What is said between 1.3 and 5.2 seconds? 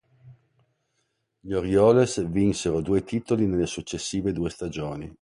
Gli Orioles vinsero due titoli nelle successive due stagioni.